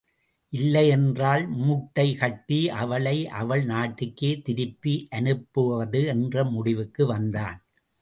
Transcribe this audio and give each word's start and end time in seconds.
இல்லை 0.53 0.87
என்றால் 0.87 1.47
மூட்டை 1.57 2.15
கட்டி 2.15 2.69
அவளை 2.69 3.27
அவள் 3.27 3.63
நாட்டுக்கே 3.65 4.41
திருப்பி 4.41 5.07
அனுப்புவது 5.11 6.05
என்ற 6.05 6.43
முடிவுக்கு 6.45 7.05
வந்தான். 7.05 7.59